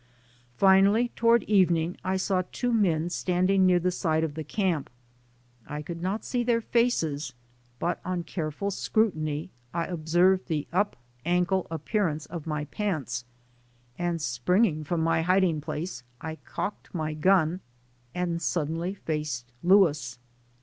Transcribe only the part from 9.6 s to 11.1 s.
I observed the up